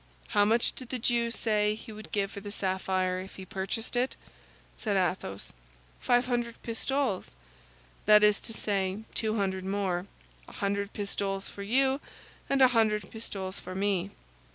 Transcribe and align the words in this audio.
"How 0.29 0.45
much 0.45 0.73
did 0.73 0.89
the 0.89 0.97
Jew 0.97 1.29
say 1.29 1.75
he 1.75 1.91
would 1.91 2.11
give 2.11 2.31
for 2.31 2.39
the 2.39 2.51
sapphire 2.51 3.19
if 3.19 3.35
he 3.35 3.45
purchased 3.45 3.95
it?" 3.95 4.15
said 4.75 4.97
Athos. 4.97 5.53
"Five 5.99 6.25
hundred 6.25 6.59
pistoles." 6.63 7.35
"That 8.07 8.23
is 8.23 8.39
to 8.39 8.51
say, 8.51 9.03
two 9.13 9.37
hundred 9.37 9.63
more—a 9.63 10.53
hundred 10.53 10.93
pistoles 10.93 11.49
for 11.49 11.61
you 11.61 12.01
and 12.49 12.63
a 12.63 12.69
hundred 12.69 13.11
pistoles 13.11 13.59
for 13.59 13.75
me. 13.75 14.09